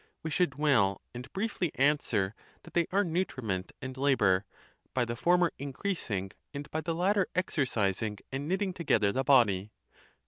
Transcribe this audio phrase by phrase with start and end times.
[0.23, 4.45] we should well and briefly answer, that they are nutriment and labour,
[4.95, 9.69] by the former increasing, and by the latter exercising and knitting together the body.